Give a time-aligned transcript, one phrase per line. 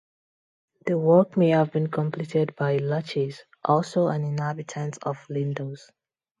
[0.87, 5.91] The work may have been completed by Laches, also an inhabitant of Lindos.